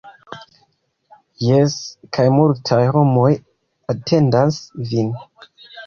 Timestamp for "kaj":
2.19-2.27